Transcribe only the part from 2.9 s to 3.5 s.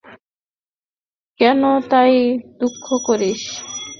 করিস?